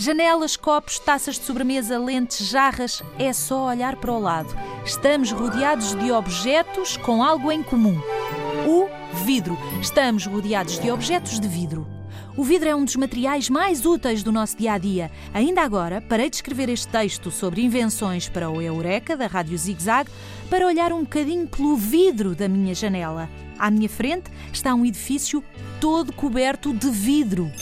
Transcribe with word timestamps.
Janelas, 0.00 0.56
copos, 0.56 0.98
taças 0.98 1.38
de 1.38 1.44
sobremesa, 1.44 1.98
lentes, 1.98 2.46
jarras, 2.46 3.02
é 3.18 3.34
só 3.34 3.66
olhar 3.66 3.96
para 3.96 4.10
o 4.10 4.18
lado. 4.18 4.48
Estamos 4.82 5.30
rodeados 5.30 5.94
de 5.94 6.10
objetos 6.10 6.96
com 6.96 7.22
algo 7.22 7.52
em 7.52 7.62
comum. 7.62 8.00
O 8.66 8.88
vidro. 9.26 9.58
Estamos 9.78 10.24
rodeados 10.24 10.78
de 10.78 10.90
objetos 10.90 11.38
de 11.38 11.46
vidro. 11.46 11.99
O 12.40 12.42
vidro 12.42 12.70
é 12.70 12.74
um 12.74 12.86
dos 12.86 12.96
materiais 12.96 13.50
mais 13.50 13.84
úteis 13.84 14.22
do 14.22 14.32
nosso 14.32 14.56
dia 14.56 14.72
a 14.72 14.78
dia. 14.78 15.10
Ainda 15.34 15.60
agora, 15.60 16.00
parei 16.00 16.30
de 16.30 16.36
escrever 16.36 16.70
este 16.70 16.88
texto 16.88 17.30
sobre 17.30 17.60
invenções 17.60 18.30
para 18.30 18.48
o 18.48 18.62
Eureka, 18.62 19.14
da 19.14 19.26
Rádio 19.26 19.58
Zig 19.58 19.82
Zag, 19.82 20.10
para 20.48 20.66
olhar 20.66 20.90
um 20.90 21.00
bocadinho 21.00 21.46
pelo 21.46 21.76
vidro 21.76 22.34
da 22.34 22.48
minha 22.48 22.74
janela. 22.74 23.28
À 23.58 23.70
minha 23.70 23.90
frente 23.90 24.30
está 24.50 24.74
um 24.74 24.86
edifício 24.86 25.44
todo 25.82 26.14
coberto 26.14 26.72
de 26.72 26.88
vidro. 26.88 27.52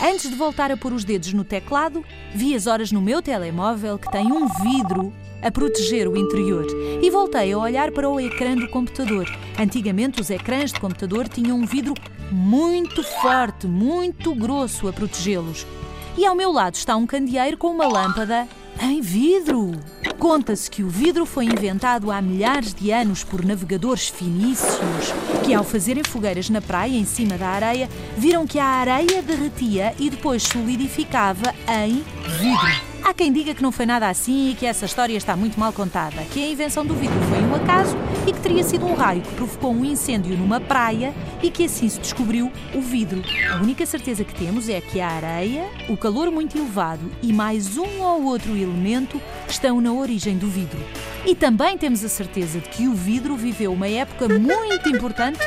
Antes 0.00 0.30
de 0.30 0.36
voltar 0.36 0.70
a 0.70 0.76
pôr 0.76 0.92
os 0.92 1.02
dedos 1.02 1.32
no 1.32 1.42
teclado, 1.42 2.04
vi 2.32 2.54
as 2.54 2.68
horas 2.68 2.92
no 2.92 3.02
meu 3.02 3.20
telemóvel 3.20 3.98
que 3.98 4.08
tem 4.08 4.30
um 4.30 4.46
vidro 4.62 5.12
a 5.42 5.50
proteger 5.50 6.06
o 6.06 6.16
interior 6.16 6.64
e 7.02 7.10
voltei 7.10 7.52
a 7.52 7.58
olhar 7.58 7.90
para 7.90 8.08
o 8.08 8.20
ecrã 8.20 8.54
do 8.54 8.68
computador. 8.68 9.26
Antigamente, 9.58 10.20
os 10.20 10.30
ecrãs 10.30 10.72
de 10.72 10.78
computador 10.78 11.26
tinham 11.28 11.58
um 11.58 11.66
vidro 11.66 11.92
muito 12.30 13.02
forte, 13.02 13.66
muito 13.66 14.32
grosso 14.34 14.86
a 14.86 14.92
protegê-los. 14.92 15.66
E 16.16 16.24
ao 16.24 16.34
meu 16.34 16.52
lado 16.52 16.74
está 16.74 16.94
um 16.94 17.06
candeeiro 17.06 17.56
com 17.56 17.68
uma 17.68 17.86
lâmpada 17.86 18.46
em 18.80 19.00
vidro. 19.00 19.72
Conta-se 20.18 20.70
que 20.70 20.82
o 20.82 20.88
vidro 20.88 21.26
foi 21.26 21.44
inventado 21.46 22.10
há 22.10 22.22
milhares 22.22 22.72
de 22.72 22.90
anos 22.92 23.24
por 23.24 23.44
navegadores 23.44 24.08
fenícios 24.08 25.12
que, 25.44 25.54
ao 25.54 25.64
fazerem 25.64 26.04
fogueiras 26.04 26.48
na 26.50 26.60
praia 26.60 26.96
em 26.96 27.04
cima 27.04 27.36
da 27.36 27.48
areia, 27.48 27.88
viram 28.16 28.46
que 28.46 28.58
a 28.58 28.64
areia 28.64 29.22
derretia 29.22 29.94
e 29.98 30.10
depois 30.10 30.42
solidificava 30.42 31.54
em 31.68 32.04
vidro. 32.28 32.88
Há 33.02 33.14
quem 33.14 33.32
diga 33.32 33.54
que 33.54 33.62
não 33.62 33.72
foi 33.72 33.86
nada 33.86 34.08
assim 34.08 34.50
e 34.50 34.54
que 34.54 34.66
essa 34.66 34.84
história 34.84 35.16
está 35.16 35.34
muito 35.34 35.58
mal 35.58 35.72
contada, 35.72 36.22
que 36.30 36.44
a 36.44 36.48
invenção 36.50 36.84
do 36.84 36.94
vidro 36.94 37.18
foi 37.22 37.38
um 37.38 37.54
acaso 37.54 37.96
e 38.26 38.32
que 38.32 38.40
teria 38.40 38.62
sido 38.62 38.84
um 38.84 38.94
raio 38.94 39.22
que 39.22 39.34
provocou 39.34 39.72
um 39.72 39.84
incêndio 39.84 40.36
numa 40.36 40.60
praia 40.60 41.14
e 41.42 41.50
que 41.50 41.64
assim 41.64 41.88
se 41.88 41.98
descobriu 41.98 42.52
o 42.74 42.80
vidro. 42.80 43.22
A 43.50 43.56
única 43.56 43.86
certeza 43.86 44.24
que 44.24 44.34
temos 44.34 44.68
é 44.68 44.80
que 44.80 45.00
a 45.00 45.08
areia, 45.08 45.66
o 45.88 45.96
calor 45.96 46.30
muito 46.30 46.58
elevado 46.58 47.10
e 47.22 47.32
mais 47.32 47.78
um 47.78 48.02
ou 48.02 48.24
outro 48.24 48.50
elemento 48.54 49.20
estão 49.48 49.80
na 49.80 49.92
origem 49.92 50.36
do 50.36 50.48
vidro. 50.48 50.78
E 51.24 51.34
também 51.34 51.78
temos 51.78 52.04
a 52.04 52.08
certeza 52.08 52.58
de 52.58 52.68
que 52.68 52.88
o 52.88 52.94
vidro 52.94 53.36
viveu 53.36 53.72
uma 53.72 53.88
época 53.88 54.28
muito 54.28 54.88
importante 54.88 55.40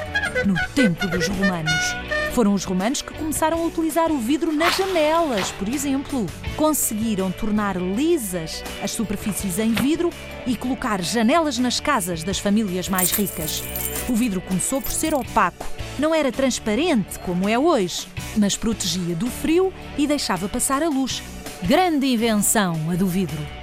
no 0.46 0.56
tempo 0.74 1.06
dos 1.08 1.28
romanos. 1.28 2.21
Foram 2.34 2.54
os 2.54 2.64
romanos 2.64 3.02
que 3.02 3.14
começaram 3.14 3.62
a 3.62 3.66
utilizar 3.66 4.10
o 4.10 4.18
vidro 4.18 4.54
nas 4.54 4.78
janelas, 4.78 5.52
por 5.52 5.68
exemplo. 5.68 6.26
Conseguiram 6.56 7.30
tornar 7.30 7.76
lisas 7.76 8.64
as 8.82 8.92
superfícies 8.92 9.60
em 9.60 9.74
vidro 9.74 10.10
e 10.48 10.56
colocar 10.56 11.02
janelas 11.02 11.58
nas 11.58 11.82
casas 11.82 12.24
das 12.24 12.40
famílias 12.40 12.88
mais 12.88 13.12
ricas. 13.12 13.62
O 14.08 14.16
vidro 14.16 14.40
começou 14.40 14.82
por 14.82 14.92
ser 14.92 15.14
opaco. 15.14 15.66
Não 16.00 16.16
era 16.16 16.32
transparente 16.32 17.20
como 17.20 17.50
é 17.50 17.60
hoje, 17.60 18.08
mas 18.38 18.56
protegia 18.56 19.14
do 19.14 19.28
frio 19.28 19.74
e 19.98 20.08
deixava 20.08 20.48
passar 20.48 20.82
a 20.82 20.88
luz. 20.88 21.22
Grande 21.64 22.08
invenção 22.08 22.90
a 22.90 22.96
do 22.96 23.08
vidro. 23.08 23.61